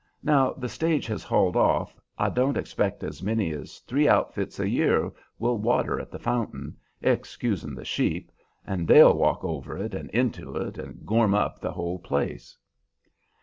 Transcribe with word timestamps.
Now 0.23 0.53
the 0.53 0.67
stage 0.67 1.05
has 1.05 1.21
hauled 1.23 1.55
off, 1.55 1.95
I 2.17 2.29
don't 2.31 2.57
expect 2.57 3.03
as 3.03 3.21
many 3.21 3.51
as 3.51 3.77
three 3.81 4.07
outfits 4.09 4.59
a 4.59 4.67
year 4.67 5.11
will 5.37 5.59
water 5.59 5.99
at 5.99 6.09
that 6.11 6.23
fountain, 6.23 6.75
excusin' 7.03 7.75
the 7.75 7.85
sheep, 7.85 8.31
and 8.65 8.87
they'll 8.87 9.13
walk 9.15 9.43
over 9.43 9.77
it 9.77 9.93
and 9.93 10.09
into 10.09 10.55
it, 10.55 10.79
and 10.79 11.05
gorm 11.05 11.35
up 11.35 11.59
the 11.59 11.73
whole 11.73 11.99
place." 11.99 12.57